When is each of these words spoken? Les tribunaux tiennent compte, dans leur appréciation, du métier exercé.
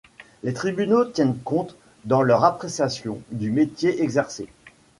Les 0.41 0.53
tribunaux 0.55 1.05
tiennent 1.05 1.37
compte, 1.37 1.75
dans 2.05 2.23
leur 2.23 2.43
appréciation, 2.43 3.21
du 3.29 3.51
métier 3.51 4.01
exercé. 4.01 4.47